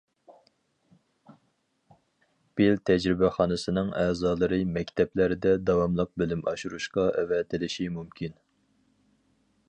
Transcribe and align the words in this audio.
بېل 2.61 2.79
تەجرىبىخانىسىنىڭ 2.89 3.91
ئەزالىرى 4.03 4.59
مەكتەپلەردە 4.77 5.51
داۋاملىق 5.67 6.11
بىلىم 6.23 6.41
ئاشۇرۇشقا 6.53 7.05
ئەۋەتىلىشى 7.21 7.87
مۇمكىن. 7.99 8.35